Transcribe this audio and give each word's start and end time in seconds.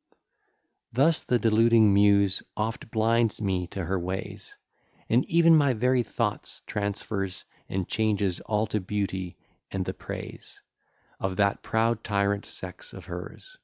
X 0.00 0.16
Thus 0.92 1.22
the 1.24 1.40
deluding 1.40 1.92
Muse 1.92 2.44
oft 2.56 2.88
blinds 2.88 3.42
me 3.42 3.66
to 3.66 3.84
her 3.86 3.98
ways, 3.98 4.54
And 5.08 5.26
ev'n 5.28 5.56
my 5.56 5.72
very 5.74 6.04
thoughts 6.04 6.62
transfers 6.68 7.44
And 7.68 7.88
changes 7.88 8.38
all 8.42 8.68
to 8.68 8.80
beauty 8.80 9.36
and 9.72 9.84
the 9.84 9.94
praise 9.94 10.60
Of 11.18 11.34
that 11.38 11.62
proud 11.64 12.04
tyrant 12.04 12.46
sex 12.46 12.92
of 12.92 13.06
hers. 13.06 13.56